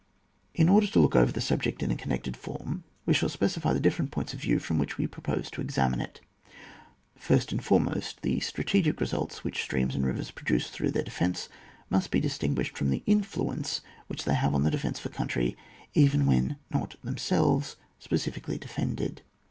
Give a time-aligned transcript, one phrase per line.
[0.55, 3.79] In order to look over the subject in a connected form, we shall specify the
[3.79, 6.21] dif ferent points of view from which we propose to examine it
[7.15, 11.49] First and foremost, the strategic results which streams and rivers produce through their defence,
[11.87, 15.55] must be distinguished from the influence which they have on the defence of a country,
[15.93, 19.21] even when not themselves specially defended.